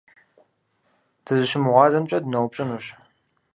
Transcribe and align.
ДызыщымыгъуазэмкӀэ 1.23 2.17
дыноупщӀынущ. 2.23 2.85